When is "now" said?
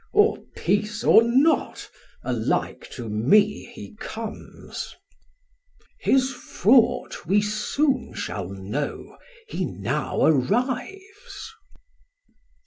9.65-10.23